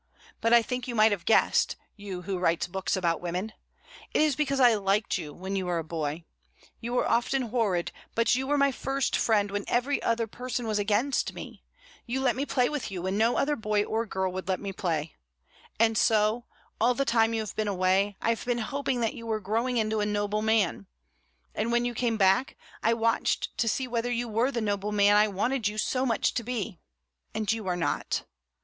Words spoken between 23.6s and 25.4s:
see whether you were the noble man I